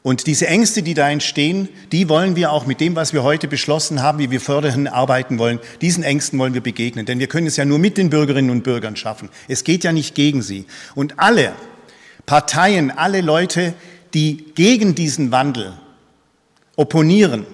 [0.05, 3.47] Und diese Ängste, die da entstehen, die wollen wir auch mit dem, was wir heute
[3.47, 7.07] beschlossen haben, wie wir fördernd arbeiten wollen, diesen Ängsten wollen wir begegnen.
[7.07, 9.29] Denn wir können es ja nur mit den Bürgerinnen und Bürgern schaffen.
[9.47, 10.67] Es geht ja nicht gegen sie.
[10.93, 11.53] Und alle
[12.27, 13.73] Parteien, alle Leute,
[14.13, 15.73] die gegen diesen Wandel
[16.75, 17.47] opponieren,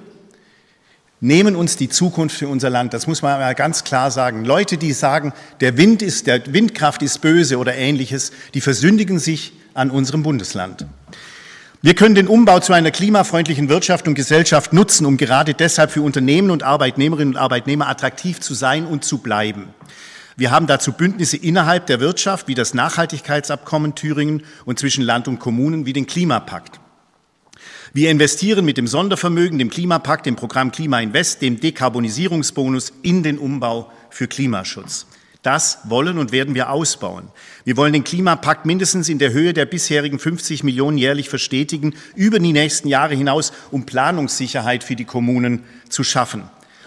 [1.21, 2.93] nehmen uns die Zukunft für unser Land.
[2.93, 4.43] Das muss man mal ganz klar sagen.
[4.43, 9.53] Leute, die sagen, der Wind ist, der Windkraft ist böse oder ähnliches, die versündigen sich
[9.73, 10.85] an unserem Bundesland.
[11.83, 16.01] Wir können den Umbau zu einer klimafreundlichen Wirtschaft und Gesellschaft nutzen, um gerade deshalb für
[16.01, 19.69] Unternehmen und Arbeitnehmerinnen und Arbeitnehmer attraktiv zu sein und zu bleiben.
[20.37, 25.39] Wir haben dazu Bündnisse innerhalb der Wirtschaft wie das Nachhaltigkeitsabkommen Thüringen und zwischen Land und
[25.39, 26.80] Kommunen wie den Klimapakt.
[27.93, 33.37] Wir investieren mit dem Sondervermögen, dem Klimapakt, dem Programm Klima Invest, dem Dekarbonisierungsbonus in den
[33.37, 35.07] Umbau für Klimaschutz.
[35.41, 37.27] Das wollen und werden wir ausbauen.
[37.65, 42.39] Wir wollen den Klimapakt mindestens in der Höhe der bisherigen 50 Millionen jährlich verstetigen, über
[42.39, 46.43] die nächsten Jahre hinaus, um Planungssicherheit für die Kommunen zu schaffen.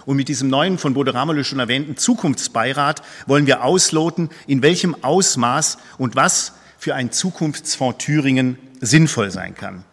[0.06, 4.96] Und mit diesem neuen, von Bodo Ramelow schon erwähnten Zukunftsbeirat wollen wir ausloten, in welchem
[5.04, 9.84] Ausmaß und was für ein Zukunftsfonds Thüringen sinnvoll sein kann.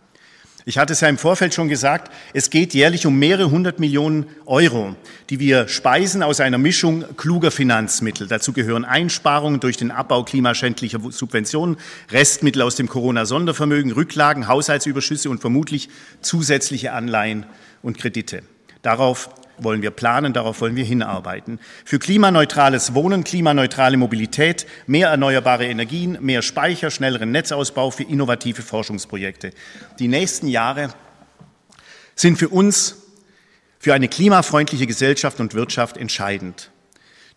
[0.66, 4.28] Ich hatte es ja im Vorfeld schon gesagt, es geht jährlich um mehrere hundert Millionen
[4.46, 4.96] Euro,
[5.30, 8.28] die wir speisen aus einer Mischung kluger Finanzmittel.
[8.28, 11.78] Dazu gehören Einsparungen durch den Abbau klimaschädlicher Subventionen,
[12.12, 15.90] Restmittel aus dem Corona-Sondervermögen, Rücklagen, Haushaltsüberschüsse und vermutlich
[16.22, 17.46] zusätzliche Anleihen
[17.82, 18.44] und Kredite.
[18.84, 19.30] Darauf
[19.64, 21.60] wollen wir planen, darauf wollen wir hinarbeiten.
[21.86, 29.52] Für klimaneutrales Wohnen, klimaneutrale Mobilität, mehr erneuerbare Energien, mehr Speicher, schnelleren Netzausbau für innovative Forschungsprojekte.
[30.00, 30.90] Die nächsten Jahre
[32.16, 32.98] sind für uns,
[33.80, 36.72] für eine klimafreundliche Gesellschaft und Wirtschaft entscheidend.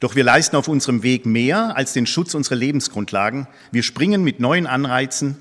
[0.01, 3.47] Doch wir leisten auf unserem Weg mehr als den Schutz unserer Lebensgrundlagen.
[3.71, 5.39] Wir springen mit neuen Anreizen,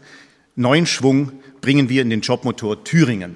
[0.56, 3.36] neuen Schwung bringen wir in den Jobmotor Thüringen.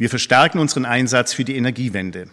[0.00, 2.28] Wir verstärken unseren Einsatz für die Energiewende.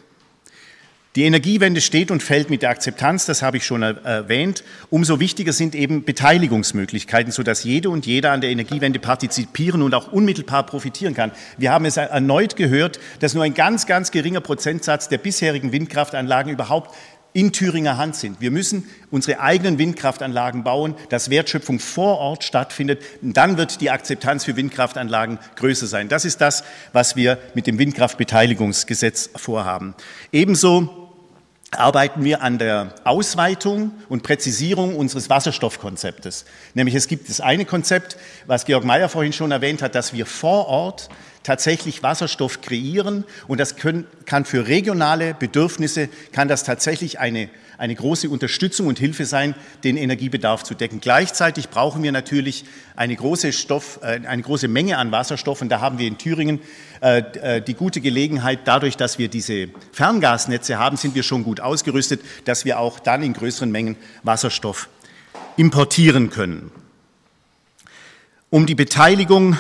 [1.17, 4.63] Die Energiewende steht und fällt mit der Akzeptanz, das habe ich schon erwähnt.
[4.89, 10.13] Umso wichtiger sind eben Beteiligungsmöglichkeiten, sodass jede und jeder an der Energiewende partizipieren und auch
[10.13, 11.33] unmittelbar profitieren kann.
[11.57, 16.53] Wir haben es erneut gehört, dass nur ein ganz, ganz geringer Prozentsatz der bisherigen Windkraftanlagen
[16.53, 16.95] überhaupt
[17.37, 18.41] in Thüringer Hand sind.
[18.41, 23.03] Wir müssen unsere eigenen Windkraftanlagen bauen, dass Wertschöpfung vor Ort stattfindet.
[23.21, 26.09] Und dann wird die Akzeptanz für Windkraftanlagen größer sein.
[26.09, 29.93] Das ist das, was wir mit dem Windkraftbeteiligungsgesetz vorhaben.
[30.31, 31.06] Ebenso
[31.71, 36.45] arbeiten wir an der Ausweitung und Präzisierung unseres Wasserstoffkonzeptes.
[36.73, 40.25] Nämlich es gibt das eine Konzept, was Georg Mayer vorhin schon erwähnt hat, dass wir
[40.25, 41.09] vor Ort
[41.43, 47.95] tatsächlich Wasserstoff kreieren und das können, kann für regionale Bedürfnisse, kann das tatsächlich eine, eine
[47.95, 50.99] große Unterstützung und Hilfe sein, den Energiebedarf zu decken.
[50.99, 55.79] Gleichzeitig brauchen wir natürlich eine große, Stoff, äh, eine große Menge an Wasserstoff und da
[55.79, 56.59] haben wir in Thüringen
[57.01, 61.59] äh, äh, die gute Gelegenheit, dadurch, dass wir diese Ferngasnetze haben, sind wir schon gut
[61.59, 64.89] ausgerüstet, dass wir auch dann in größeren Mengen Wasserstoff
[65.55, 66.71] importieren können.
[68.49, 69.57] Um die Beteiligung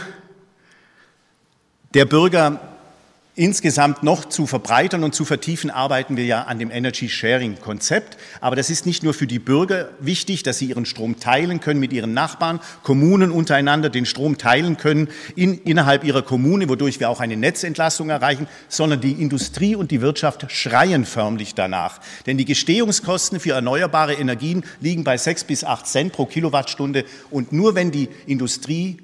[1.93, 2.76] der Bürger
[3.37, 8.17] insgesamt noch zu verbreitern und zu vertiefen, arbeiten wir ja an dem Energy Sharing Konzept.
[8.41, 11.79] Aber das ist nicht nur für die Bürger wichtig, dass sie ihren Strom teilen können
[11.79, 17.09] mit ihren Nachbarn, Kommunen untereinander den Strom teilen können in, innerhalb ihrer Kommune, wodurch wir
[17.09, 22.01] auch eine Netzentlastung erreichen, sondern die Industrie und die Wirtschaft schreien förmlich danach.
[22.25, 27.05] Denn die Gestehungskosten für erneuerbare Energien liegen bei sechs bis acht Cent pro Kilowattstunde.
[27.29, 28.97] Und nur wenn die Industrie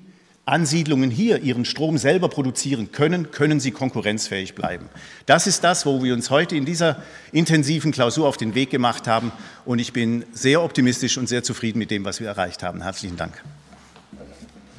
[0.45, 4.89] Ansiedlungen hier ihren Strom selber produzieren können, können sie konkurrenzfähig bleiben.
[5.25, 7.01] Das ist das, wo wir uns heute in dieser
[7.31, 9.31] intensiven Klausur auf den Weg gemacht haben.
[9.63, 12.81] Und ich bin sehr optimistisch und sehr zufrieden mit dem, was wir erreicht haben.
[12.81, 13.41] Herzlichen Dank.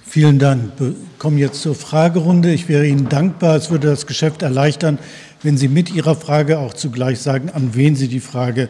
[0.06, 0.72] Vielen Dank.
[0.78, 2.52] Wir kommen jetzt zur Fragerunde.
[2.52, 4.98] Ich wäre Ihnen dankbar, es würde das Geschäft erleichtern,
[5.42, 8.68] wenn Sie mit Ihrer Frage auch zugleich sagen, an wen Sie die Frage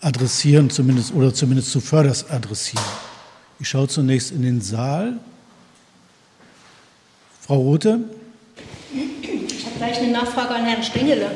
[0.00, 2.84] adressieren, zumindest oder zumindest zuvörderst adressieren.
[3.60, 5.20] Ich schaue zunächst in den Saal.
[7.50, 7.98] Frau Rothe?
[8.94, 11.32] Ich habe gleich eine Nachfrage an Herrn Stengele.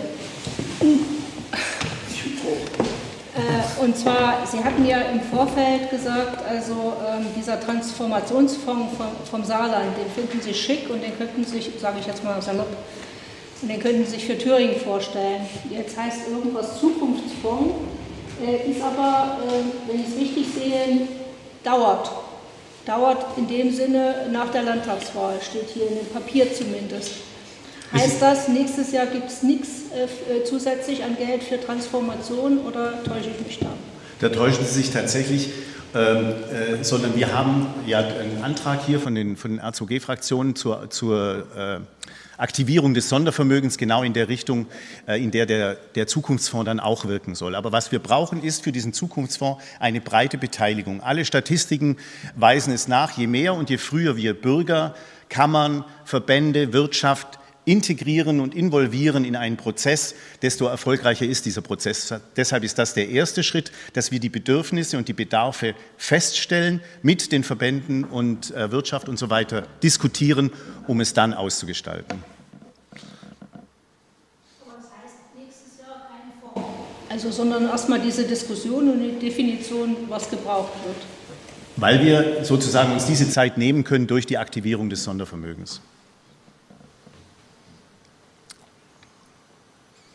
[3.35, 9.42] Äh, und zwar, Sie hatten ja im Vorfeld gesagt, also ähm, dieser Transformationsfonds vom, vom
[9.42, 12.70] Saarland, den finden Sie schick und den könnten Sie sich, sage ich jetzt mal salopp,
[13.62, 15.40] den könnten Sie sich für Thüringen vorstellen.
[15.68, 17.74] Jetzt heißt irgendwas Zukunftsfonds,
[18.40, 21.09] äh, ist aber, äh, wenn ich es richtig sehe,
[21.64, 22.09] dauert
[22.87, 27.12] dauert in dem Sinne nach der Landtagswahl, steht hier in dem Papier zumindest.
[27.92, 33.03] Heißt das, nächstes Jahr gibt es nichts äh, äh, zusätzlich an Geld für Transformation oder
[33.05, 33.68] täusche ich mich da?
[34.20, 35.51] Da täuschen Sie sich tatsächlich.
[35.97, 40.90] Ähm, äh, sondern wir haben ja einen Antrag hier von den, von den RZG-Fraktionen zur,
[40.90, 41.79] zur äh,
[42.37, 44.66] Aktivierung des Sondervermögens genau in der Richtung,
[45.07, 47.55] äh, in der, der der Zukunftsfonds dann auch wirken soll.
[47.55, 51.01] Aber was wir brauchen, ist für diesen Zukunftsfonds eine breite Beteiligung.
[51.01, 51.97] Alle Statistiken
[52.35, 54.94] weisen es nach, je mehr und je früher wir Bürger,
[55.29, 62.14] Kammern, Verbände, Wirtschaft integrieren und involvieren in einen Prozess, desto erfolgreicher ist dieser Prozess.
[62.37, 67.33] Deshalb ist das der erste Schritt, dass wir die Bedürfnisse und die Bedarfe feststellen, mit
[67.33, 70.50] den Verbänden und äh, Wirtschaft und so weiter diskutieren,
[70.87, 72.22] um es dann auszugestalten.
[77.09, 80.96] Also, sondern erstmal diese Diskussion und die Definition, was gebraucht wird.
[81.77, 85.81] Weil wir sozusagen uns diese Zeit nehmen können durch die Aktivierung des Sondervermögens.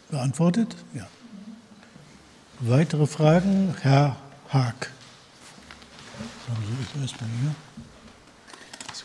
[0.10, 0.76] Beantwortet?
[0.96, 1.08] Ja.
[2.62, 3.76] Weitere Fragen?
[3.82, 4.16] Herr
[4.50, 4.92] Haag.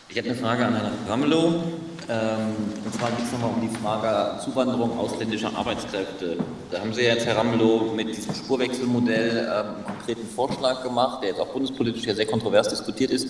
[0.09, 1.63] Ich hätte eine Frage an Herrn Ramelow.
[2.09, 6.37] Ähm, und zwar geht es nochmal um die Frage Zuwanderung ausländischer Arbeitskräfte.
[6.71, 11.29] Da haben Sie jetzt, Herr Ramelow, mit diesem Spurwechselmodell ähm, einen konkreten Vorschlag gemacht, der
[11.29, 13.29] jetzt auch bundespolitisch sehr kontrovers diskutiert ist.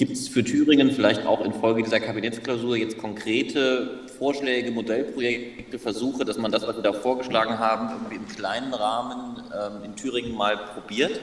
[0.00, 6.38] Gibt es für Thüringen vielleicht auch infolge dieser Kabinettsklausur jetzt konkrete Vorschläge, Modellprojekte, Versuche, dass
[6.38, 10.56] man das, was wir da vorgeschlagen haben, irgendwie im kleinen Rahmen ähm, in Thüringen mal
[10.56, 11.20] probiert?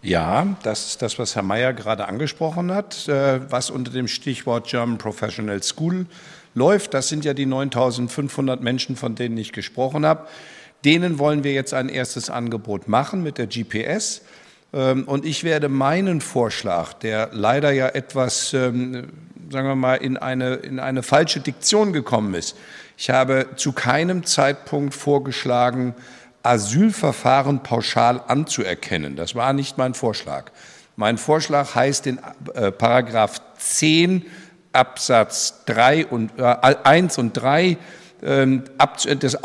[0.00, 4.68] Ja, das ist das, was Herr Mayer gerade angesprochen hat, äh, was unter dem Stichwort
[4.68, 6.06] German Professional School
[6.54, 6.94] läuft.
[6.94, 10.28] Das sind ja die 9500 Menschen, von denen ich gesprochen habe.
[10.86, 14.22] Denen wollen wir jetzt ein erstes Angebot machen mit der GPS.
[14.72, 19.08] Ähm, und ich werde meinen Vorschlag, der leider ja etwas, ähm,
[19.50, 22.56] sagen wir mal, in eine, in eine falsche Diktion gekommen ist.
[22.96, 25.94] Ich habe zu keinem Zeitpunkt vorgeschlagen,
[26.42, 29.16] Asylverfahren pauschal anzuerkennen.
[29.16, 30.50] Das war nicht mein Vorschlag.
[30.96, 32.18] Mein Vorschlag heißt in
[32.54, 34.24] äh, Paragraph 10
[34.72, 37.76] Absatz 3 und, äh, 1 und 3
[38.22, 38.46] äh,
[39.16, 39.38] des,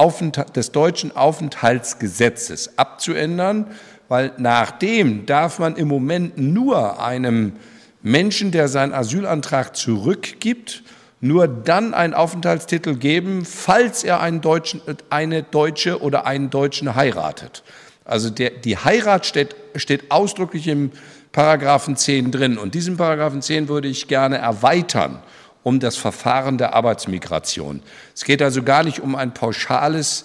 [0.56, 3.68] des deutschen Aufenthaltsgesetzes abzuändern
[4.08, 7.54] weil nach dem darf man im Moment nur einem
[8.02, 10.84] Menschen, der seinen Asylantrag zurückgibt,
[11.20, 17.64] nur dann einen Aufenthaltstitel geben, falls er einen Deutschen, eine Deutsche oder einen Deutschen heiratet.
[18.06, 20.92] Also der, die Heirat steht, steht ausdrücklich im
[21.32, 22.58] Paragraphen 10 drin.
[22.58, 25.20] Und diesen Paragraphen 10 würde ich gerne erweitern
[25.64, 27.82] um das Verfahren der Arbeitsmigration.
[28.16, 30.24] Es geht also gar nicht um ein pauschales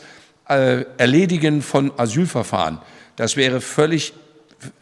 [0.48, 2.78] äh, Erledigen von Asylverfahren.
[3.22, 4.14] Das wäre völlig,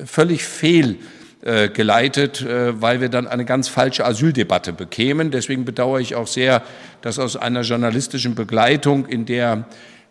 [0.03, 5.31] völlig fehlgeleitet, äh, weil wir dann eine ganz falsche Asyldebatte bekämen.
[5.31, 6.62] Deswegen bedauere ich auch sehr,
[7.03, 9.66] dass aus einer journalistischen Begleitung, in der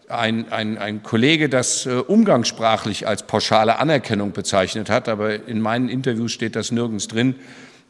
[0.09, 5.89] ein, ein, ein Kollege das äh, umgangssprachlich als pauschale Anerkennung bezeichnet hat, aber in meinen
[5.89, 7.33] Interviews steht das nirgends drin.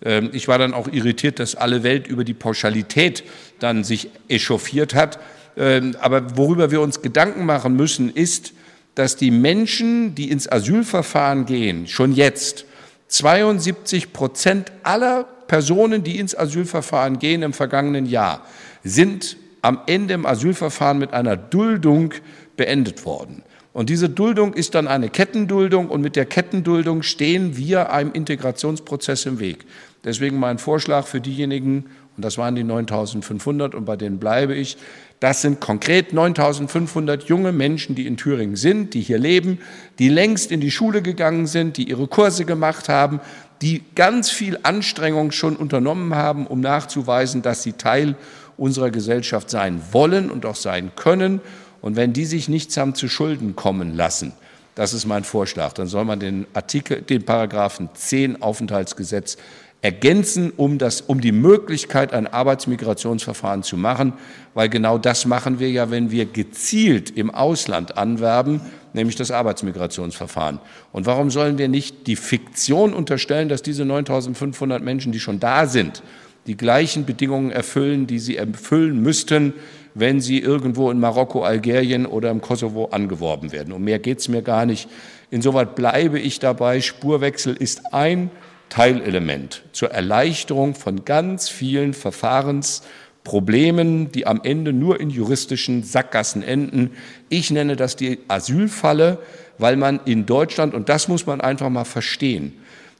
[0.05, 3.25] Ähm, ich war dann auch irritiert, dass alle Welt über die Pauschalität
[3.59, 5.19] dann sich echauffiert hat.
[5.57, 8.53] Ähm, aber worüber wir uns Gedanken machen müssen, ist,
[8.99, 12.65] dass die Menschen, die ins Asylverfahren gehen, schon jetzt
[13.07, 18.45] 72 Prozent aller Personen, die ins Asylverfahren gehen im vergangenen Jahr,
[18.83, 22.13] sind am Ende im Asylverfahren mit einer Duldung
[22.57, 23.43] beendet worden.
[23.71, 29.25] Und diese Duldung ist dann eine Kettenduldung und mit der Kettenduldung stehen wir einem Integrationsprozess
[29.27, 29.59] im Weg.
[30.03, 31.85] Deswegen mein Vorschlag für diejenigen,
[32.19, 34.75] und das waren die 9500 und bei denen bleibe ich,
[35.21, 39.59] das sind konkret 9500 junge Menschen, die in Thüringen sind, die hier leben,
[39.99, 43.21] die längst in die Schule gegangen sind, die ihre Kurse gemacht haben,
[43.61, 48.15] die ganz viel Anstrengung schon unternommen haben, um nachzuweisen, dass sie Teil
[48.57, 51.39] unserer Gesellschaft sein wollen und auch sein können.
[51.79, 54.33] Und wenn die sich nichts haben zu Schulden kommen lassen,
[54.75, 59.37] das ist mein Vorschlag, dann soll man den Artikel, den Paragraphen 10 Aufenthaltsgesetz
[59.81, 64.13] ergänzen, um, das, um die Möglichkeit, ein Arbeitsmigrationsverfahren zu machen,
[64.53, 68.59] weil genau das machen wir ja, wenn wir gezielt im Ausland anwerben,
[68.93, 70.59] nämlich das Arbeitsmigrationsverfahren.
[70.91, 75.65] Und warum sollen wir nicht die Fiktion unterstellen, dass diese 9500 Menschen, die schon da
[75.65, 76.03] sind,
[76.45, 79.53] die gleichen Bedingungen erfüllen, die sie erfüllen müssten,
[79.93, 83.73] wenn sie irgendwo in Marokko, Algerien oder im Kosovo angeworben werden.
[83.73, 84.89] Um mehr geht es mir gar nicht.
[85.31, 88.31] Insoweit bleibe ich dabei, Spurwechsel ist ein
[88.69, 96.91] Teilelement zur Erleichterung von ganz vielen Verfahrensproblemen, die am Ende nur in juristischen Sackgassen enden.
[97.29, 99.19] Ich nenne das die Asylfalle,
[99.57, 102.53] weil man in Deutschland, und das muss man einfach mal verstehen,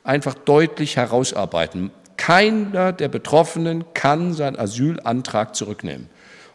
[0.04, 1.92] einfach deutlich herausarbeiten.
[2.18, 6.10] Keiner der Betroffenen kann seinen Asylantrag zurücknehmen.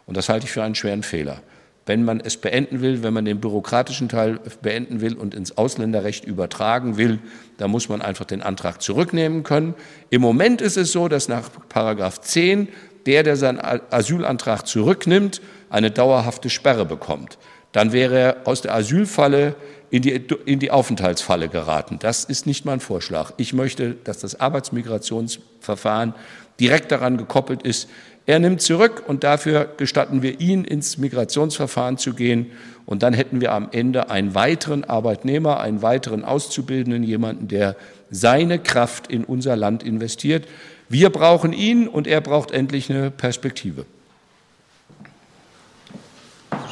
[0.05, 1.41] Und das halte ich für einen schweren Fehler.
[1.85, 6.25] Wenn man es beenden will, wenn man den bürokratischen Teil beenden will und ins Ausländerrecht
[6.25, 7.19] übertragen will,
[7.57, 9.75] dann muss man einfach den Antrag zurücknehmen können.
[10.09, 12.69] Im Moment ist es so, dass nach Paragraph 10
[13.05, 17.37] der, der seinen Asylantrag zurücknimmt, eine dauerhafte Sperre bekommt.
[17.71, 19.55] Dann wäre er aus der Asylfalle
[19.91, 20.11] in die,
[20.45, 21.99] in die Aufenthaltsfalle geraten.
[21.99, 23.33] Das ist nicht mein Vorschlag.
[23.37, 26.15] Ich möchte, dass das Arbeitsmigrationsverfahren
[26.59, 27.89] direkt daran gekoppelt ist,
[28.27, 32.51] er nimmt zurück und dafür gestatten wir ihn, ins Migrationsverfahren zu gehen.
[32.87, 37.75] Und dann hätten wir am Ende einen weiteren Arbeitnehmer, einen weiteren Auszubildenden, jemanden, der
[38.09, 40.47] seine Kraft in unser Land investiert.
[40.89, 43.85] Wir brauchen ihn und er braucht endlich eine Perspektive.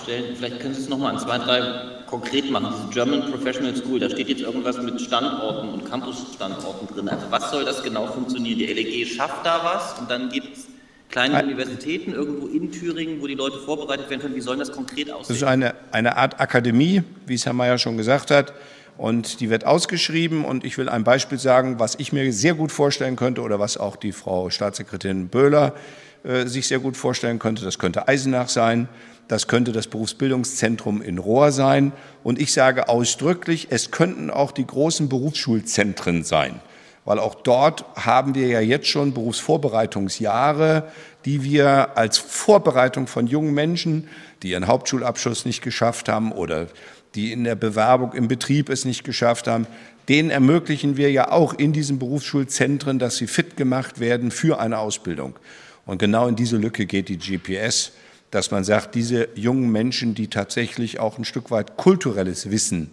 [0.06, 1.62] Vielleicht können Sie es noch mal an zwei, drei
[2.08, 2.74] konkret machen.
[2.78, 7.10] Diese German Professional School, da steht jetzt irgendwas mit Standorten und Campusstandorten drin.
[7.10, 8.60] Also was soll das genau funktionieren?
[8.60, 10.73] Die LEG schafft da was und dann gibt es
[11.14, 14.36] kleine Ein, Universitäten irgendwo in Thüringen, wo die Leute vorbereitet werden können.
[14.36, 15.28] Wie soll das konkret aussehen?
[15.28, 18.54] Das ist eine, eine Art Akademie, wie es Herr Mayer schon gesagt hat.
[18.98, 20.44] Und die wird ausgeschrieben.
[20.44, 23.78] Und ich will ein Beispiel sagen, was ich mir sehr gut vorstellen könnte oder was
[23.78, 25.76] auch die Frau Staatssekretärin Böhler
[26.24, 27.64] äh, sich sehr gut vorstellen könnte.
[27.64, 28.90] Das könnte Eisenach sein.
[29.28, 31.92] Das könnte das Berufsbildungszentrum in Rohr sein.
[32.24, 36.60] Und ich sage ausdrücklich, es könnten auch die großen Berufsschulzentren sein
[37.06, 40.92] weil auch dort haben wir ja jetzt schon Berufsvorbereitungsjahre,
[41.26, 44.08] die wir als Vorbereitung von jungen Menschen,
[44.42, 46.68] die ihren Hauptschulabschluss nicht geschafft haben oder
[47.16, 49.68] die in der Bewerbung im Betrieb es nicht geschafft haben,
[50.10, 54.80] denen ermöglichen wir ja auch in diesen Berufsschulzentren, dass sie fit gemacht werden für eine
[54.80, 55.38] Ausbildung.
[55.86, 57.92] Und genau in diese Lücke geht die GPS,
[58.32, 62.92] dass man sagt, diese jungen Menschen, die tatsächlich auch ein Stück weit kulturelles Wissen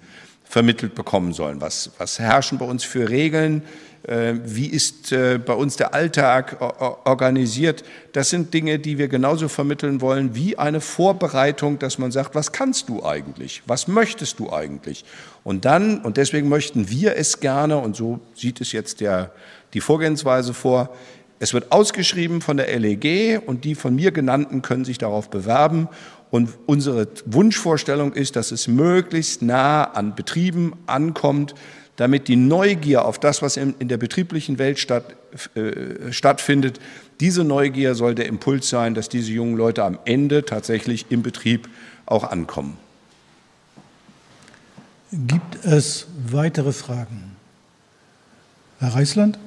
[0.51, 1.61] vermittelt bekommen sollen.
[1.61, 3.63] Was, was herrschen bei uns für Regeln?
[4.03, 6.61] Äh, wie ist äh, bei uns der Alltag
[7.05, 7.85] organisiert?
[8.13, 12.51] Das sind Dinge, die wir genauso vermitteln wollen wie eine Vorbereitung, dass man sagt, was
[12.51, 13.63] kannst du eigentlich?
[13.69, 15.05] Was möchtest du eigentlich?
[15.45, 19.31] Und dann, und deswegen möchten wir es gerne, und so sieht es jetzt der,
[19.73, 20.91] die Vorgehensweise vor,
[21.39, 25.89] es wird ausgeschrieben von der LEG und die von mir genannten können sich darauf bewerben.
[26.31, 31.55] Und unsere Wunschvorstellung ist, dass es möglichst nah an Betrieben ankommt,
[31.97, 35.17] damit die Neugier auf das, was in, der betrieblichen Welt statt,
[35.55, 36.81] äh, stattfindet,
[37.21, 41.69] diese Neugier soll der Impuls sein, dass diese jungen Leute am Ende tatsächlich im Betrieb
[42.07, 42.79] auch ankommen.
[45.13, 47.37] Gibt es weitere Fragen?
[48.79, 49.39] Herr Reisland?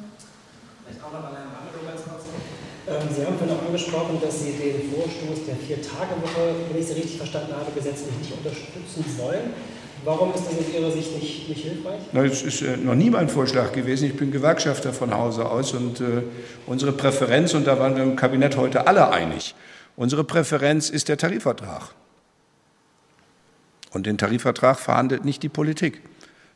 [2.94, 6.94] Ähm, Sie haben vorhin auch angesprochen, dass Sie den Vorstoß der Vier-Tage-Woche, wenn ich Sie
[6.94, 9.54] richtig verstanden habe, gesetzlich nicht unterstützen wollen.
[10.06, 12.02] Warum ist das aus Ihrer Sicht nicht, nicht hilfreich?
[12.12, 14.10] Das ist äh, noch nie mein Vorschlag gewesen.
[14.10, 16.24] Ich bin Gewerkschafter von Hause aus und äh,
[16.68, 19.56] unsere Präferenz, und da waren wir im Kabinett heute alle einig,
[19.96, 21.94] unsere Präferenz ist der Tarifvertrag.
[23.92, 26.02] Und den Tarifvertrag verhandelt nicht die Politik,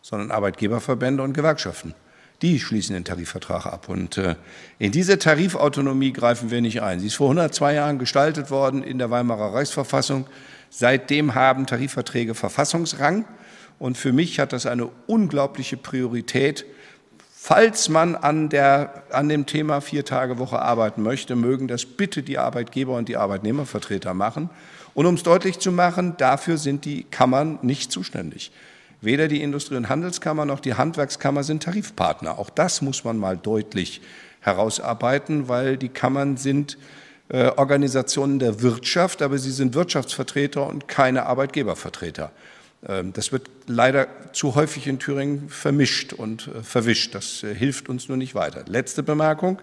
[0.01, 1.93] sondern Arbeitgeberverbände und Gewerkschaften.
[2.41, 3.89] Die schließen den Tarifvertrag ab.
[3.89, 4.35] Und äh,
[4.77, 6.99] in diese Tarifautonomie greifen wir nicht ein.
[6.99, 10.27] Sie ist vor 102 Jahren gestaltet worden in der Weimarer Reichsverfassung.
[10.69, 13.25] Seitdem haben Tarifverträge Verfassungsrang.
[13.79, 16.65] Und für mich hat das eine unglaubliche Priorität.
[17.33, 22.21] Falls man an, der, an dem Thema vier Tage Woche arbeiten möchte, mögen das bitte
[22.21, 24.49] die Arbeitgeber und die Arbeitnehmervertreter machen.
[24.93, 28.51] Und um es deutlich zu machen, dafür sind die Kammern nicht zuständig.
[29.01, 32.39] Weder die Industrie- und Handelskammer noch die Handwerkskammer sind Tarifpartner.
[32.39, 34.01] Auch das muss man mal deutlich
[34.41, 36.77] herausarbeiten, weil die Kammern sind
[37.29, 42.31] äh, Organisationen der Wirtschaft, aber sie sind Wirtschaftsvertreter und keine Arbeitgebervertreter.
[42.87, 47.15] Ähm, das wird leider zu häufig in Thüringen vermischt und äh, verwischt.
[47.15, 48.63] Das äh, hilft uns nur nicht weiter.
[48.67, 49.59] Letzte Bemerkung.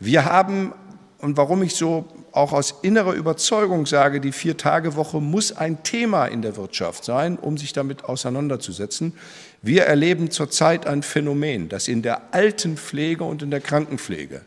[0.00, 0.72] Wir haben,
[1.18, 6.42] und warum ich so auch aus innerer Überzeugung sage, die Vier-Tage-Woche muss ein Thema in
[6.42, 9.14] der Wirtschaft sein, um sich damit auseinanderzusetzen.
[9.62, 14.42] Wir erleben zurzeit ein Phänomen, das in der Altenpflege und in der Krankenpflege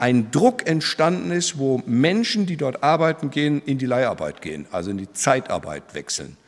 [0.00, 4.90] ein Druck entstanden ist, wo Menschen, die dort arbeiten gehen, in die Leiharbeit gehen, also
[4.90, 6.38] in die Zeitarbeit wechseln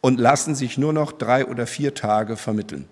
[0.00, 2.86] und lassen sich nur noch drei oder vier Tage vermitteln.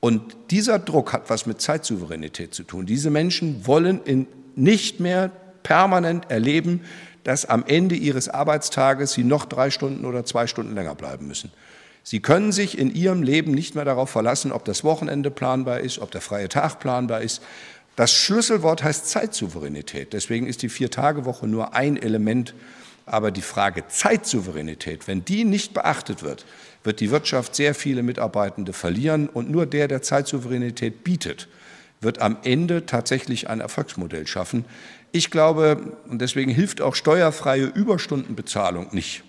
[0.00, 2.86] Und dieser Druck hat was mit Zeitsouveränität zu tun.
[2.86, 4.26] Diese Menschen wollen
[4.56, 5.30] nicht mehr
[5.62, 6.82] permanent erleben,
[7.24, 11.52] dass am Ende ihres Arbeitstages sie noch drei Stunden oder zwei Stunden länger bleiben müssen.
[12.02, 16.00] Sie können sich in ihrem Leben nicht mehr darauf verlassen, ob das Wochenende planbar ist,
[16.00, 17.42] ob der freie Tag planbar ist.
[17.94, 20.12] Das Schlüsselwort heißt Zeitsouveränität.
[20.12, 22.54] Deswegen ist die Vier-Tage-Woche nur ein Element.
[23.04, 26.44] Aber die Frage Zeitsouveränität, wenn die nicht beachtet wird,
[26.84, 29.28] wird die Wirtschaft sehr viele Mitarbeitende verlieren.
[29.28, 31.48] Und nur der, der Zeitsouveränität bietet,
[32.00, 34.64] wird am Ende tatsächlich ein Erfolgsmodell schaffen.
[35.12, 39.22] Ich glaube, und deswegen hilft auch steuerfreie Überstundenbezahlung nicht.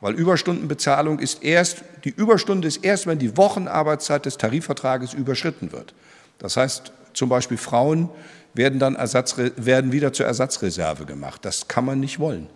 [0.00, 5.94] Weil Überstundenbezahlung ist erst, die Überstunde ist erst, wenn die Wochenarbeitszeit des Tarifvertrages überschritten wird.
[6.38, 8.08] Das heißt, zum Beispiel Frauen
[8.54, 11.44] werden dann Ersatz, werden wieder zur Ersatzreserve gemacht.
[11.44, 12.48] Das kann man nicht wollen,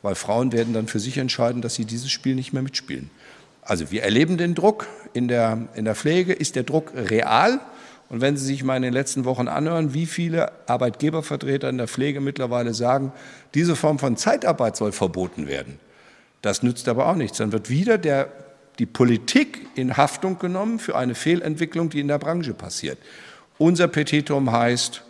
[0.00, 3.10] weil Frauen werden dann für sich entscheiden, dass sie dieses Spiel nicht mehr mitspielen.
[3.62, 4.86] Also wir erleben den Druck.
[5.12, 7.60] In der, in der Pflege ist der Druck real.
[8.12, 11.88] Und wenn Sie sich mal in den letzten Wochen anhören, wie viele Arbeitgebervertreter in der
[11.88, 13.10] Pflege mittlerweile sagen,
[13.54, 15.80] diese Form von Zeitarbeit soll verboten werden,
[16.42, 17.38] das nützt aber auch nichts.
[17.38, 18.28] Dann wird wieder der,
[18.78, 22.98] die Politik in Haftung genommen für eine Fehlentwicklung, die in der Branche passiert.
[23.56, 25.04] Unser Petitum heißt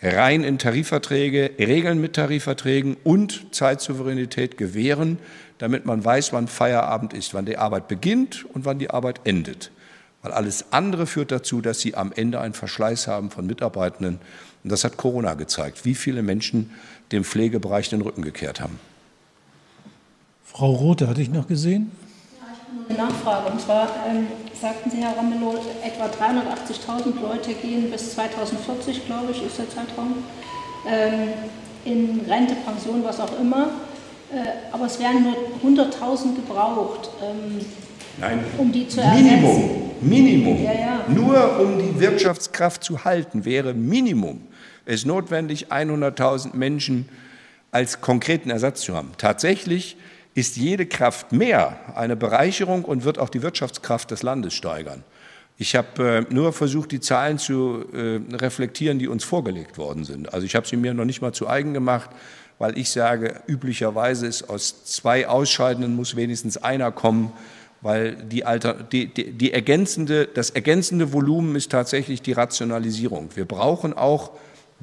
[0.00, 5.18] rein in Tarifverträge, Regeln mit Tarifverträgen und Zeitsouveränität gewähren,
[5.58, 9.70] damit man weiß, wann Feierabend ist, wann die Arbeit beginnt und wann die Arbeit endet.
[10.22, 14.20] Weil alles andere führt dazu, dass Sie am Ende einen Verschleiß haben von Mitarbeitenden.
[14.62, 16.70] Und das hat Corona gezeigt, wie viele Menschen
[17.10, 18.78] dem Pflegebereich den Rücken gekehrt haben.
[20.44, 21.90] Frau Rothe hatte ich noch gesehen.
[22.40, 22.46] Ja,
[22.88, 23.50] ich habe eine Nachfrage.
[23.50, 24.26] Und zwar ähm,
[24.60, 30.22] sagten Sie, Herr Ramelow, etwa 380.000 Leute gehen bis 2040, glaube ich, ist der Zeitraum,
[30.86, 31.30] ähm,
[31.84, 33.70] in Rente, Pension, was auch immer.
[34.32, 37.10] Äh, aber es werden nur 100.000 gebraucht.
[37.22, 37.64] Ähm,
[38.20, 39.90] Nein, um die zu Minimum, ersetzen.
[40.02, 40.64] Minimum.
[40.64, 41.04] Ja, ja.
[41.08, 44.40] Nur um die Wirtschaftskraft zu halten, wäre Minimum
[44.84, 47.08] es notwendig, 100.000 Menschen
[47.70, 49.12] als konkreten Ersatz zu haben.
[49.18, 49.96] Tatsächlich
[50.34, 55.04] ist jede Kraft mehr eine Bereicherung und wird auch die Wirtschaftskraft des Landes steigern.
[55.58, 60.32] Ich habe äh, nur versucht, die Zahlen zu äh, reflektieren, die uns vorgelegt worden sind.
[60.32, 62.10] Also ich habe sie mir noch nicht mal zu eigen gemacht,
[62.58, 67.32] weil ich sage, üblicherweise ist aus zwei Ausscheidenden muss wenigstens einer kommen,
[67.82, 73.30] weil die, Alter, die, die, die ergänzende, das ergänzende Volumen ist tatsächlich die Rationalisierung.
[73.34, 74.30] Wir brauchen auch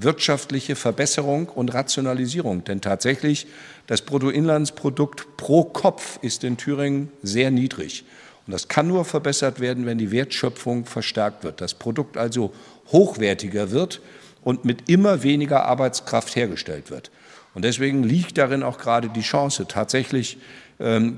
[0.04, 2.64] wirtschaftliche Verbesserung und Rationalisierung.
[2.64, 3.47] Denn tatsächlich
[3.88, 8.06] das Bruttoinlandsprodukt pro Kopf ist in Thüringen sehr niedrig.
[8.47, 11.62] Und das kann nur verbessert werden, wenn die Wertschöpfung verstärkt wird.
[11.62, 12.54] Das Produkt also
[12.91, 14.02] hochwertiger wird
[14.41, 17.12] und mit immer weniger Arbeitskraft hergestellt wird.
[17.54, 19.68] Und deswegen liegt darin auch gerade die Chance.
[19.68, 20.38] Tatsächlich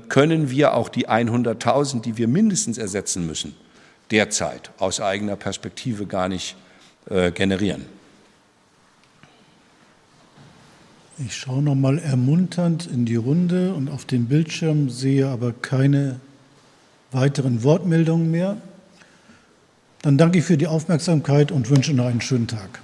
[0.08, 3.54] können wir auch die 100.000, die wir mindestens ersetzen müssen,
[4.10, 6.56] derzeit aus eigener Perspektive gar nicht
[7.08, 7.84] äh, generieren.
[11.18, 16.18] Ich schaue noch mal ermunternd in die Runde und auf den Bildschirm sehe aber keine
[17.12, 18.56] weiteren Wortmeldungen mehr.
[20.00, 22.80] Dann danke ich für die Aufmerksamkeit und wünsche noch einen schönen Tag.